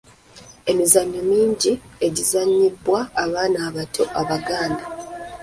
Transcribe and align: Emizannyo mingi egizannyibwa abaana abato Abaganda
Emizannyo 0.71 1.21
mingi 1.31 1.71
egizannyibwa 2.07 2.99
abaana 3.23 3.59
abato 3.69 4.03
Abaganda 4.21 4.83